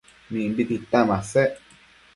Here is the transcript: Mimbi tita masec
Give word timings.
Mimbi 0.31 0.63
tita 0.69 0.99
masec 1.09 1.51